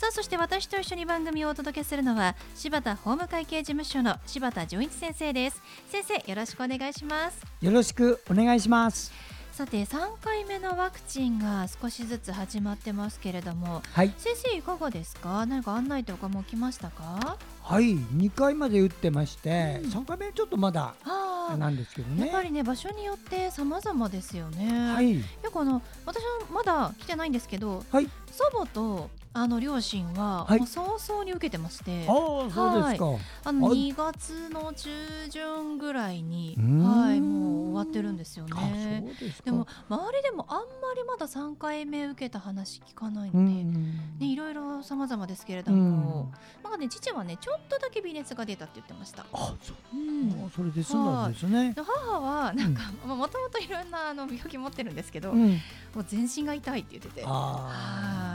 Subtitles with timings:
[0.00, 5.60] さあそして私と一緒に番組をお届けするのは柴田法務会計事務所の柴田純一先生です。
[5.90, 7.44] 先生よろしくお願いします。
[7.60, 9.12] よろしくお願いします。
[9.52, 14.14] さて3回目のワクチンが少しずつ始まってますけれども、はい。
[14.16, 15.44] 先生いかがですか？
[15.44, 17.36] 何か案内とかも来ましたか？
[17.62, 19.90] はい2回まで打ってまして、うん。
[19.90, 22.28] 3回目ちょっとまだはあなんですけどね。
[22.28, 24.94] やっぱりね場所によって様々ですよね。
[24.94, 25.18] はい。
[25.18, 28.08] よくあの私はまだ来てないんですけど、はい。
[28.32, 30.58] 祖母とあの両親は、はい。
[30.58, 33.06] もう早々に受けてまして、ああそうですか、
[33.44, 33.90] あのはい。
[33.90, 34.90] 2月の中
[35.30, 39.04] 旬ぐらいにはいもう終わってるんですよあね。
[39.20, 40.64] ででも周りでもあんま
[40.96, 43.62] りまだ3回目受けた話聞かないのうで。
[43.62, 43.72] ん。
[44.18, 46.32] ね、いろいろ様々ですけれどうもん、
[46.64, 49.24] まあね、父はね、ちょっとだけ微熱が出たって言ってました。
[49.32, 49.96] あそう。
[49.96, 51.72] うん、それで済んですね。
[51.72, 55.50] で母はなんかもともといろんなあの病気持ってるんですけど、うん。
[55.94, 57.22] もう全身が痛いって言ってて。
[57.24, 58.29] あはい。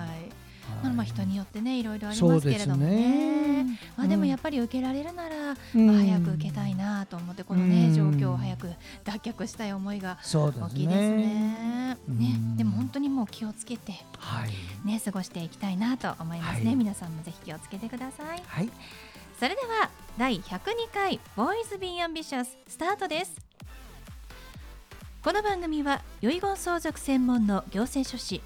[0.86, 3.36] あまあまあ人によってねいろいろありますけですれどもね。
[3.64, 3.80] ね。
[3.98, 5.36] まあでもやっぱり受けられるなら、
[5.76, 5.88] うん。
[5.88, 7.94] まあ早く受けたいなと思ってこのね、うん。
[7.94, 8.70] 状況を早く
[9.04, 10.66] 脱却したい思いがそうですね。
[10.66, 11.98] 大きいですね。
[12.08, 12.20] うん。
[12.20, 14.88] ねでも本当にもう気をつけてはい。
[14.88, 16.68] ね過ごしていきたいなと思いますね。
[16.68, 16.76] はい。
[16.76, 18.42] 皆さんもぜひ気をつけてください。
[18.46, 18.70] はい。
[19.40, 20.60] それでは第102
[20.94, 23.34] 回ボーイズビーアンビシャススタートです。
[25.22, 28.44] この番組は遺言相続専門の行政書士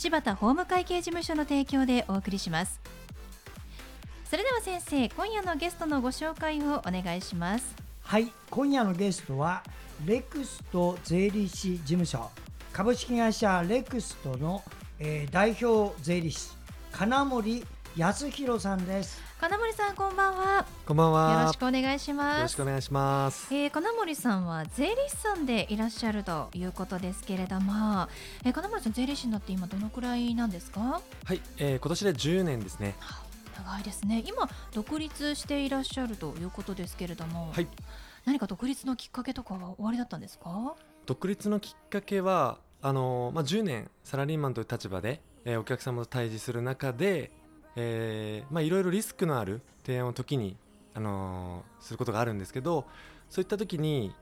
[0.00, 2.80] 柴田法務会計事務所の提供でお送りします。
[4.24, 7.76] それでは先生今夜のゲストのご紹介をお願いします。
[8.00, 9.62] はい今夜のゲストは
[10.06, 12.30] レクスト税理士事務所。
[12.72, 14.62] 株式会社レクストの、
[14.98, 16.48] えー代表税理士
[16.92, 17.62] 金森
[17.94, 19.29] 康弘さんです。
[19.40, 21.32] 金森さんこんばんはこんばんは。
[21.40, 23.52] よろしくお願いしよますろしくお願いします。
[23.54, 28.06] えー、金森さんは税理士さんでいらっしゃるということですけれども、
[28.44, 31.00] えー、金森さん税理士になって今どのくらいなんですか？
[31.24, 32.94] はい、えー、今年で10年ですね。
[33.56, 37.66] 長いですね今独立していらっしゃるということですけれども、はい、
[38.24, 40.74] 何か独立のきっかけとかは終わりだったんですか？
[41.06, 47.30] 独立のきっかけは、あのーまあ、10年サラリーマンという立場で、えーお客様と対峙する中で、
[47.82, 50.56] えーまあ、いろいろリスクのある提案を時に、
[50.94, 52.84] あのーすることがあるんですけど、
[53.30, 54.14] そういった時に、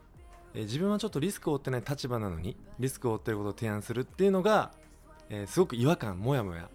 [0.55, 4.73] えー自分はちょっとリスクを負ってない立場なのに、リスクを負っていることを提案するっていうのが、
[5.29, 6.69] えーすごく違和感、もやもや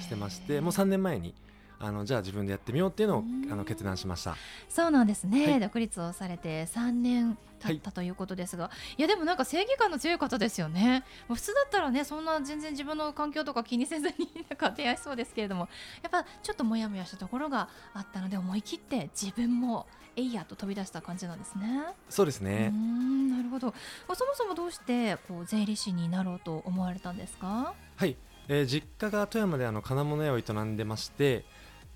[0.00, 1.34] してまして、もう3年前に、
[1.78, 3.52] あのじゃあ自分でやってみようっていうのをうん。
[3.52, 4.36] あの決断しました。
[4.68, 5.60] そうなんですね、はい。
[5.60, 11.04] 独立をされて3年経ったということですが、い、やでもなんか正義感の強い方ですよね。
[11.28, 14.14] もう普通だったらねそんな全然自分の環境とか気にせずに
[14.48, 15.68] なんか提案しそうですけれども。
[16.02, 19.86] やっぱちょっとモヤモヤしたところがあったので思い切って自分も
[20.16, 21.84] えいやと飛び出した感じなんですね。
[22.08, 22.70] そうですね。
[22.70, 23.74] んなるほど。
[24.14, 27.74] そもそもどうしてこう税理士になろうと思われたんですか？
[27.96, 28.16] はい、
[28.48, 31.44] えー実家が富山であの金物屋を営んでまして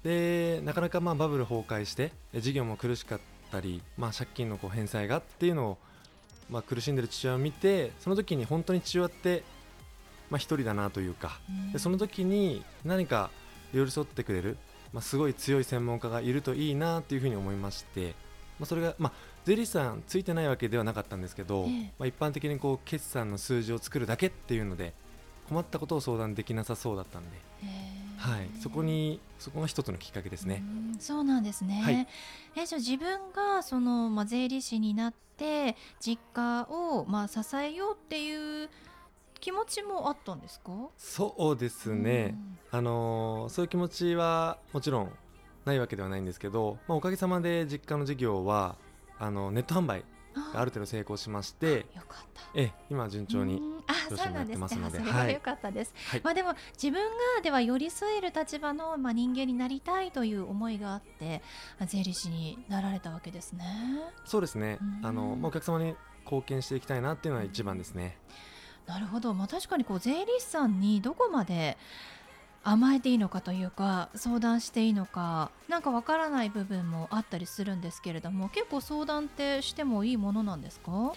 [0.03, 5.78] でなかなかまあバブル崩壊してえー事業も苦しかったり、まあ、借金のこう返済がっていうのを、
[6.49, 9.43] まあ、苦しんでる父親を見てその時に本当に父親って、
[10.31, 11.39] まあ、一人だなというか
[11.72, 13.31] でその時に何か
[13.72, 14.56] 寄り添ってくれる、
[14.93, 18.15] まあ、すごい強い専門家がいるといいなというふうに思いまして、
[18.59, 19.12] まあ、それが、まあ、
[19.44, 21.93] 税理士さんついてないわけではなかったんですけど、ええ。
[21.99, 24.93] まあ、一般的にこう決算の数字を作るだけっていうので
[25.50, 27.37] 困ったことを相談できなさそうだったんで、
[28.16, 30.63] はい、そこにそこが一つのきっかけですね。
[30.95, 31.83] うんそうなんですね。
[31.83, 32.07] はい
[32.57, 38.71] えじゃあ自分がそのまあ税理士になって実家をまあ支えようっていう
[39.41, 40.71] 気持ちもあったんですか？
[40.97, 42.36] そうですね、
[42.71, 45.13] あのーそういう気持ちはもちろん
[45.65, 48.77] ないわけではないんですけど、まあ、おかげさまで実家の事業は
[49.19, 50.04] あのネット販売
[50.34, 50.53] うん。
[50.53, 51.86] がある程度成功しまして
[52.54, 53.60] え今順調に
[53.91, 54.60] うんあそうなんですね。
[54.60, 54.98] 乗ってます。
[54.98, 55.95] のであそれ良かったです。
[56.10, 56.21] はい。
[56.25, 57.03] まあでも自分
[57.37, 61.42] がでは寄り添える立場のまあ人間になりたいという思いがあって
[61.81, 63.65] あ税理士になられたわけですね。
[64.25, 64.78] そうですね。
[64.81, 65.07] うん。
[65.07, 65.95] あの、まあ、お客様に
[66.25, 68.16] 貢献していきたいなっていうのは一番ですね。
[68.87, 71.77] なるほど、まあ、確かにこう税理士さんにどこまで
[72.65, 81.13] 甘えていいのかというか相談していいのかなんかわからない部分もあったりするんですけれども結構相談ってしてもいいものなんですか？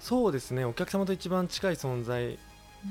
[0.00, 0.64] そうですね。
[0.64, 2.38] お客様と一番近い存在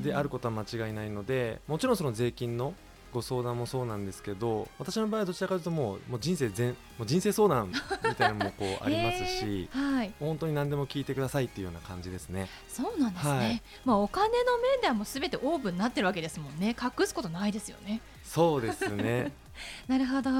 [0.02, 2.74] であることは間違いないので、もちろんその税金の
[3.16, 10.14] ご相談もそうなんですけど私の場合はどちらかというともうもう人生全もう人生相談みたいなのもこうありますし、 はい。
[10.20, 12.50] 本当に何でも聞いてくださいっていうような感じですね。
[12.68, 13.62] そうなんですね、はい。
[13.86, 16.76] まあお金の面ではもうすべてオープンになってるわけですもんね。
[16.82, 18.02] 隠すことないですよね。
[18.24, 19.32] そうですね。
[19.88, 20.32] なるほど。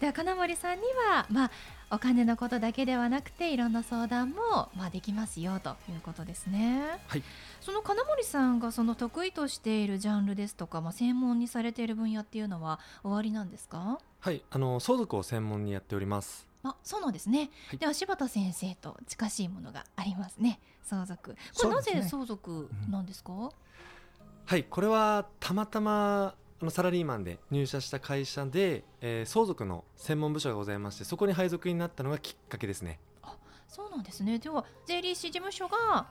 [0.00, 0.82] では金森さんに
[1.12, 1.50] はまあ
[1.90, 6.98] お金のことだけではなくていろんな相談もまあできますよということですね。
[7.06, 7.22] はい。
[7.60, 13.98] その金森さんがその得意としているジャンルですとか、まあ、専門にされている分野っていうのは終わりなんですか？
[14.20, 14.42] はい。
[14.50, 16.46] あの相続を専門にやっております。
[16.64, 17.78] あそうなんですね、はい。
[17.78, 20.60] では柴田先生と近しいものがありますね。
[20.82, 21.36] 相続。
[21.56, 24.64] これなぜ相続なんですか、はい。
[24.64, 32.98] これはたまたまあのサラリーマンで入社した会社で、えー相続の専門部署がございましてそこに配属になったのがきっかけですね。
[33.22, 33.36] あ
[33.68, 36.06] そうなんですねでは税理士事務所が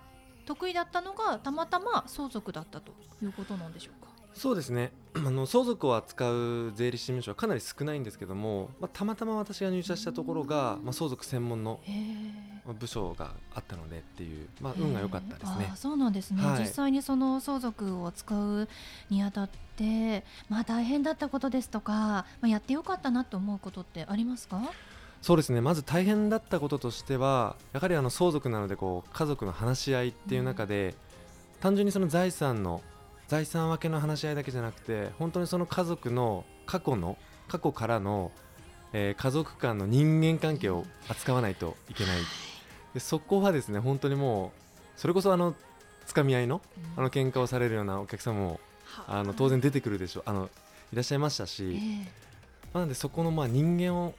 [0.46, 4.07] 得意だったのがたまたま相続だったということなんでしょうか？
[4.38, 4.92] そうですね。
[5.16, 11.80] あの相続を扱う税理士事務所はかなり少ないんですけども、まあ、たまたま私が入社したところが、まあ、相続専門の
[12.80, 15.74] 部署があったのでっていう、まあ、運が良かったですね。
[15.76, 16.60] そうなんですね、はい。
[16.60, 18.70] 実際にその相続を使う
[19.10, 24.62] にあたってまあ大変だったことですとか、まあ、やってよかったなと思うことってありますか？
[25.20, 25.62] そうですね。
[25.62, 30.94] まず大変だったこととしてはやはりあの相続なのでこう家族の話し合いっていう中で、
[31.60, 32.84] 単純にその財産の
[33.28, 38.32] 財産分けの話し合いだけじゃなくて本当にその家族の過去の過去からの、
[38.94, 42.18] えー家族間の人間関係を扱わないといけない。
[42.94, 45.56] でそこはですね本当にもうそれこそあの
[46.06, 46.62] つかみ合いの
[46.96, 48.60] あの喧嘩をされるようなお客様も
[49.08, 50.24] あの当然出てくるでしょう。
[50.26, 50.50] あの
[50.94, 51.78] いらっしゃいましたし、ええ。
[52.74, 54.14] まあなのでそこのまあ人間を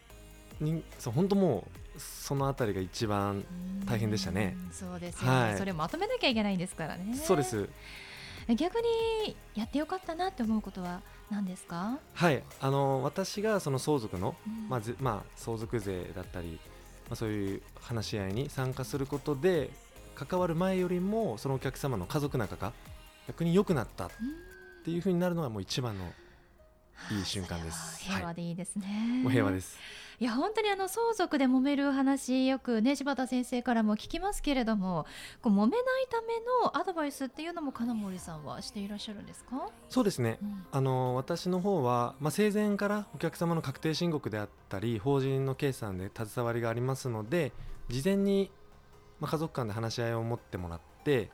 [0.60, 1.66] 人そう本当も
[1.96, 3.44] うそのあたりが一番
[3.86, 4.56] 大変でしたね。
[4.66, 5.58] うんそうですよね、はい。
[5.58, 7.16] それまとめなきゃいけないんですからね。
[7.16, 7.58] そうです。
[7.58, 7.68] え
[8.56, 14.68] 逆にやってよかったなって思うことは何ですか、はいあの私がその相続の、うん。
[14.68, 16.58] まあぜまあ、相続税だったり、
[17.08, 19.70] まあ、そういう話し合いに参加することで
[20.14, 22.72] 関わる前よりもそのお客様の家族仲が
[23.26, 24.48] 逆に良くなったっうん
[24.84, 26.04] ていうふうになるのがもう一番の
[27.10, 28.00] いい瞬間です。
[28.00, 29.78] 平和でいいですね、もう平和です。
[30.20, 35.06] いや本当にあの相続で揉める話よくね柴田先生からも聞きますけれども
[35.40, 40.38] こう揉めないためのアドバイスっていうのも金森さんはしていらっしゃるんですか、そうですね。
[40.42, 40.66] うん。
[40.72, 47.52] あの私の方は、まあ、生前からお客様の確定申告であったり法人の決算で携わりがありますので
[47.88, 48.50] 事前に、
[49.20, 51.30] まあ、家族間で話し合いを持ってもらって、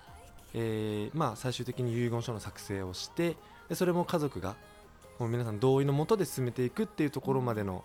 [0.53, 3.37] えーまあ、最終的に遺言書の作成をして
[3.71, 4.57] でそれも家族が
[5.19, 7.85] もう皆さん同意のもとで進めていくっていうところまでの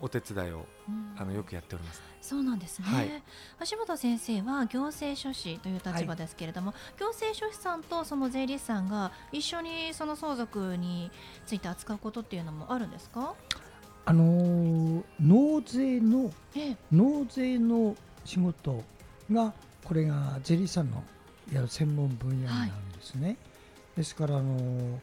[0.00, 1.14] お手伝いをうん。
[1.16, 2.02] あのよくやっております。
[2.20, 3.22] そうなんですね、はい。
[3.70, 11.10] 橋本先生は行政書士という立場ですけれども、行政書士さんとその税理士さんが一緒にその相続に
[11.46, 13.34] ついて扱うことっていうのもあるんですか？
[14.04, 16.76] あのー納税のええ。
[16.92, 18.84] 納税の仕事
[19.32, 21.02] がこれが税理士さんの
[21.50, 23.38] やる専門分野になるんですね。
[23.96, 24.98] ですからあのー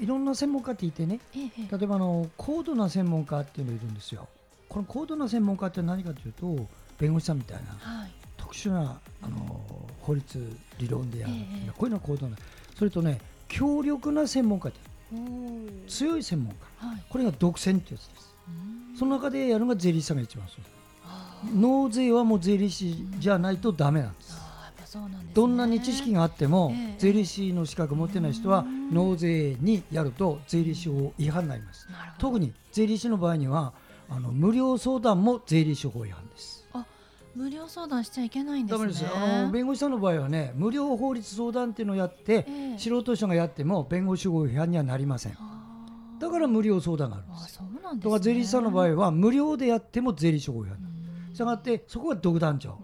[0.00, 1.50] いろんな専門家っていてね例
[1.82, 4.28] えばあの高度な専門家っていうのがいるんですよ。
[4.68, 6.66] この高度な専門家って何かというと
[6.98, 8.10] 弁護士さんみたいなはい。
[8.36, 9.60] 特殊なあの
[10.00, 12.36] 法律理論でやる、ええこういうのは高度な
[12.76, 14.78] それとね強力な専門家って
[15.12, 15.86] おー。
[15.88, 16.86] 強い専門家。
[16.86, 17.02] はい。
[17.08, 18.34] これが独占ってやつです。
[18.48, 18.96] うん。
[18.96, 20.64] その中でやるのが税理士さんが一番そう。
[21.54, 24.39] 納税はもう税理士じゃないとダメなんです
[25.34, 26.94] どんなに知識があっても、ええ。
[26.98, 28.90] 税理士の資格を持ってない人はうん。
[28.94, 31.86] 納税にやると税理士法違反になります。
[32.18, 33.72] 特に税理士の場合には
[34.08, 36.66] あの無料相談も税理士法違反です。
[37.32, 38.88] 無料相談しちゃいけないんですね。
[38.88, 39.10] ですよ。
[39.14, 42.78] あの弁護士さんの場合はね無料法律相談っていうのをやって、ええ。
[42.78, 45.32] 素人者がやっても弁護士法違反にはなりません。
[45.34, 46.20] あー。
[46.20, 48.10] だから無料相談があるんあですそうなんですね。
[48.10, 51.34] だから税理士さんの場合は無料でやっても税理士法違反うん。
[51.34, 52.76] したがってそこが独壇場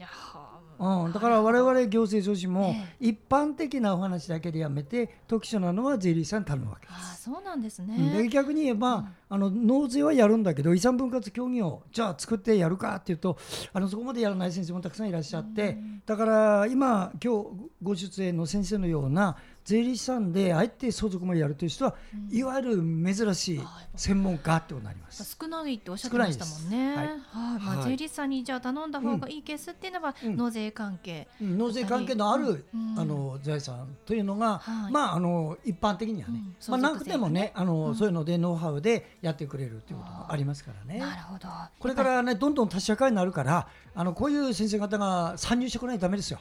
[0.78, 7.22] うん、だから我々行政書士もえ一般的なお話だけでやめて特殊なのは税理士さんに頼むわけです。
[7.22, 9.08] そうなんですね、うんで逆に言えば、うん。
[9.28, 13.36] あの納税はやるんだけど遺産分割協議をじゃあ作ってやるかっていうと
[13.72, 16.02] あのそこまでやらない先生もたくさんいらっしゃって、うん。
[16.06, 17.48] だから今今日
[17.82, 21.94] ご出演の先生のような税理士さんであえて相続までやるという人は、
[22.30, 22.36] うん。
[22.38, 23.60] いわゆる珍しい
[23.96, 25.36] 専門家ってことになります。
[25.38, 26.94] 少ないっておっしゃってましたもんね。
[26.94, 27.18] 少ないはい、
[27.60, 27.90] まあ、はい。
[27.90, 30.36] 税理士さんにじゃあ頼んだ方がいいケースっていうのは、うん。
[30.36, 31.26] 納税関係。
[31.42, 31.58] うん。
[31.58, 32.94] 納税関係のある、うん。
[32.96, 34.92] あの財産というのが、はい。
[34.92, 36.80] まああの一般的にはね、うん。
[36.80, 37.94] まあ、なくてもねあの、うん。
[37.96, 41.00] そういうのでノウハウでやってくれるということがありますからね。
[41.00, 41.48] なるほど。
[41.80, 46.38] これからねどんどん多社会になるからあのこういう先生方が参入してこないとダメですよ。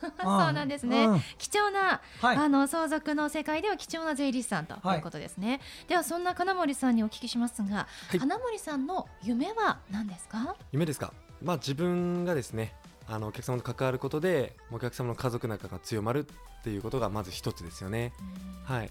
[0.22, 1.20] そうなんですね、うん。
[1.38, 2.36] 貴重な、はい。
[2.36, 8.18] あの相続の世界では貴重な税理士さんということですね、ではそんな金森さんにお聞きしますが、はい。
[8.18, 10.56] 金森さんの夢は何ですか？
[10.72, 11.12] 夢ですか？
[11.42, 12.74] まあ自分がですね
[13.06, 18.12] あのお客様と関わることでお客様の家族仲が強まるっていうことがまず一つですよね。
[18.64, 18.90] はい。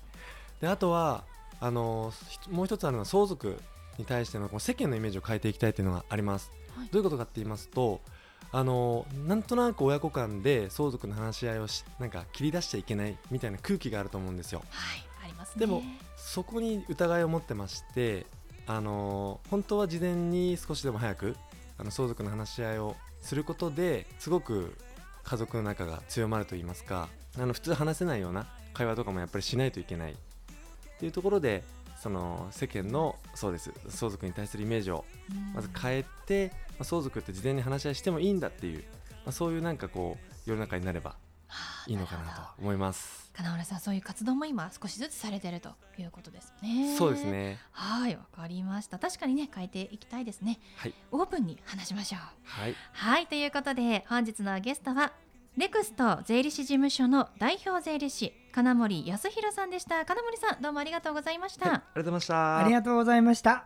[0.62, 1.24] であとは
[1.60, 3.60] あのひもう一つあるのは相続
[3.98, 6.88] に対してのこの世間のイメージを変えていきたいっていうのがあります、はい。
[6.88, 8.02] どういうことかって言いますと
[8.56, 14.62] あのなんとなく親子間で相続の話し合いをしなんか切り出しちゃいけないみたいな空気があると思うんですよ。
[14.70, 15.62] はいありますね。
[15.62, 15.82] でも
[16.16, 18.28] そこに疑いを持ってまして
[18.68, 21.36] あの本当は事前に少しでも早く
[21.80, 24.78] あの相続の話し合いをすることですごく
[25.24, 30.16] 家族の仲が強まるといいますかあの普通話せないような会話とかもやっぱりしないといけないっ
[31.00, 31.64] ていうところで
[32.04, 33.72] その世間のそうです。
[33.88, 41.16] 相続に対するイメージをうんまず変えて、まあ相続って事前に話し合いしてもいいんだっていう、まあ、そういうなんかこう世の中になればは
[41.48, 43.32] あいいのかなと思います。
[43.34, 46.94] 金森さんそういう活動も今少しずつされてるということですね。
[46.98, 47.58] そうですね。
[47.72, 49.00] はいわかりました。
[49.00, 50.60] 確かにね変えていきたいですね。
[50.76, 50.94] はい。
[51.14, 52.20] オープンに話しましょう。
[52.44, 52.76] はい。
[52.92, 55.14] はいということで本日のゲストは
[55.56, 62.60] レクスト税理士事務所の代表税理士金森康弘さんでした金森さんどうもありがとうございました、はいありがとうございました。
[62.60, 63.66] ありがとうございました。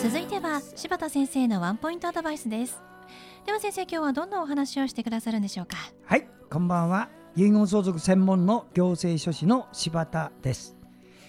[0.00, 2.80] 続いては柴田先生のワンポイントアドバイスです
[3.44, 7.10] では先生今日はどんなお話をしてくださるんでしょうかはい、こんばんは。
[7.34, 10.75] 遺言相続専門の行政書士の柴田です。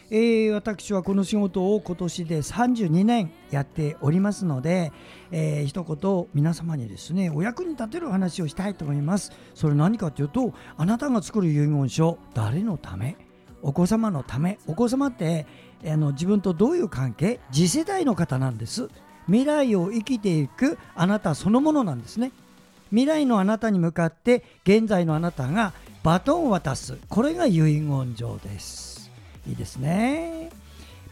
[0.10, 4.94] えー私はこの仕事を今年で32年やっておりますので、
[5.32, 9.32] えー一言皆様にですねお役に立てる話をしたいと思います。
[9.54, 13.18] それ何かというとあなたが作る遺言書誰のため？
[13.62, 14.60] お子様のため？
[14.66, 15.46] お子様って
[15.86, 17.42] あの自分とどういう関係？
[17.52, 18.90] 次世代の方なんです。
[19.26, 22.32] 未来を生きていくあなたそのものなんですね。
[22.92, 26.98] 未来のあなたに向かって現在のあなたがバトンを渡す。
[27.10, 28.97] これが遺言状です。
[29.48, 30.50] いいですね。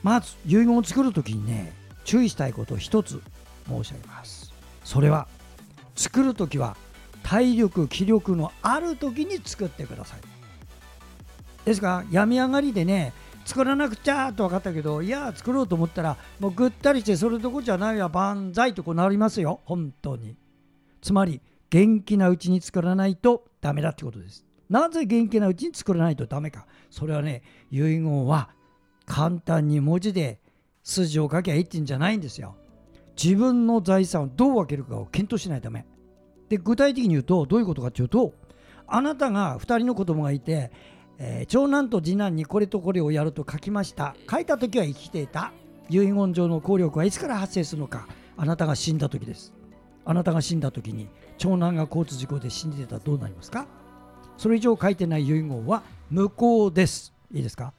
[0.04, 1.74] まず遺言を作るときにね
[2.04, 3.22] 注意したいことを一つ
[3.68, 4.54] 申し上げます。
[4.84, 5.28] それは
[5.96, 6.78] 作るときは
[7.24, 10.20] 体力気力のある時に作ってください。
[11.66, 13.14] ですが病み上がりでね
[13.46, 19.62] 作らなくちゃと分かったけどいや作ろうと思ったらもうぐったりしてそれどこじゃないわ万歳とこうなりますよ。
[19.66, 20.36] 本当に。
[21.02, 24.45] つまり元気なうちに作らないとダメだってことです。
[24.70, 26.66] なぜ元気なうちに作らないとダメか。
[26.90, 28.50] それはね遺言は
[29.06, 30.40] 簡単に文字で
[30.84, 32.56] 筋を書きゃいいってんじゃないんですよ。
[33.22, 35.86] 自分の財産をどう分けるかを検討しないとダメ。
[36.50, 38.34] で具体的に言うとどういうことかというと
[38.88, 40.72] あなたが2人の子供がいて、
[41.18, 44.16] えー長男と次男にこれとこれをやると書きました。
[44.30, 45.54] 書いた時は生きていた。
[45.90, 48.08] 遺言上の効力はいつから発生するのか。
[48.38, 49.54] あなたが死んだ時です。
[50.04, 51.08] あなたが死んだ時に
[51.38, 53.66] 長男が交通事故で死んでたらどうなりますか？
[54.38, 57.14] それ以上書いてない遺言は無効です。
[57.34, 57.74] いいですか？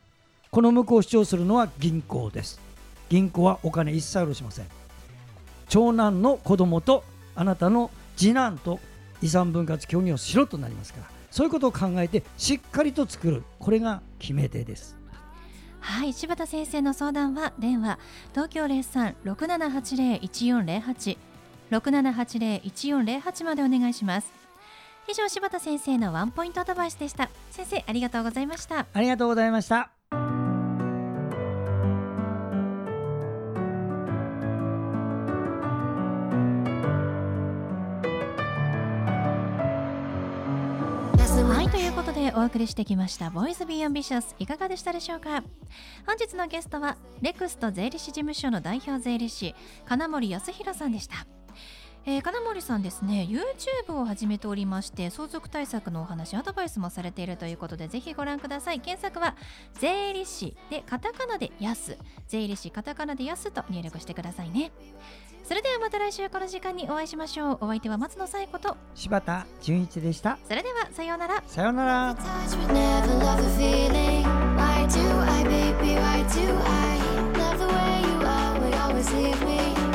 [0.51, 2.61] この無効を主張するのは銀行です。
[3.09, 4.67] 銀行はお金一切下ろしません。
[5.69, 8.81] 長男の子供とあなたの次男と
[9.23, 11.07] 遺産分割協議をしろとなりますから。
[11.31, 13.45] そういうことを考えてしっかりと作る。
[13.59, 14.97] これが決め手です。
[15.81, 17.99] はい柴田先生の相談は電話。
[18.33, 21.19] 東京0367801408
[21.71, 24.33] 6780-1408までお願いします。
[25.09, 27.31] 以上柴田先生のワンポイントアドバイスでした。
[27.51, 28.87] 先生ありがとうございました。
[28.93, 29.91] ありがとうございました。
[41.49, 45.43] はいということでお送りしてきました「ボーイズ・ビー・アンビシャス」いかがでしたでしょうか？
[46.07, 49.55] 本日のゲストはレクスト税理士事務所の代表税理士
[49.87, 51.27] 金森康弘さんでした
[52.09, 59.35] えー金森さんですね YouTube を始めておりまして相続対策のお話アドバイスもされているということでぜひご覧ください検索は
[59.81, 61.99] 税理士でカタカナでやす
[62.29, 64.71] 税理士カタカナでやすと入力してくださいね
[65.43, 72.15] それではまた来週この時間にお会いしましょうお相手は松野紗友子と柴田純一でしたそれではさようならさようなら.
[74.57, 75.97] Why do I, baby?
[75.97, 76.99] Why do I?
[77.37, 78.61] Love the way you are?
[78.61, 79.86] Will always leave me.